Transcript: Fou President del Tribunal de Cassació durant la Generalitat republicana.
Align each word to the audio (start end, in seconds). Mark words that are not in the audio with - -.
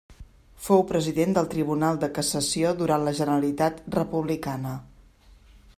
Fou 0.67 0.79
President 0.91 1.35
del 1.37 1.49
Tribunal 1.51 1.99
de 2.05 2.09
Cassació 2.15 2.73
durant 2.81 3.07
la 3.09 3.15
Generalitat 3.21 3.79
republicana. 3.99 4.75